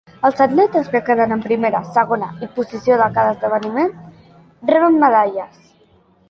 [0.27, 3.93] Els atletes que queden en primera, segona i posició de cada esdeveniment
[4.73, 5.63] reben medalles.